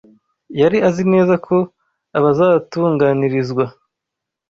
Yari 0.59 0.77
azi 0.87 1.03
neza 1.13 1.33
ko 1.45 1.55
abazatunganirizwa 2.17 3.63